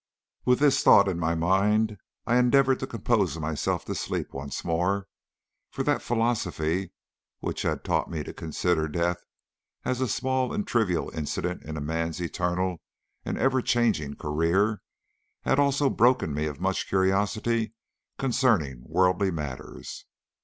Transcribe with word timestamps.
With 0.45 0.57
this 0.57 0.81
thought 0.81 1.07
in 1.07 1.19
my 1.19 1.35
mind 1.35 1.99
I 2.25 2.37
endeavoured 2.37 2.79
to 2.79 2.87
compose 2.87 3.37
myself 3.37 3.85
to 3.85 3.93
sleep 3.93 4.33
once 4.33 4.65
more, 4.65 5.05
for 5.69 5.83
that 5.83 6.01
philosophy 6.01 6.91
which 7.39 7.61
had 7.61 7.83
taught 7.83 8.09
me 8.09 8.23
to 8.23 8.33
consider 8.33 8.87
death 8.87 9.23
as 9.85 10.01
a 10.01 10.07
small 10.07 10.53
and 10.53 10.65
trivial 10.65 11.11
incident 11.11 11.61
in 11.65 11.85
man's 11.85 12.19
eternal 12.19 12.81
and 13.25 13.37
everchanging 13.37 14.15
career, 14.17 14.81
had 15.43 15.59
also 15.59 15.87
broken 15.87 16.33
me 16.33 16.47
of 16.47 16.59
much 16.59 16.87
curiosity 16.87 17.75
concerning 18.17 18.81
worldly 18.87 19.29
matters. 19.29 20.05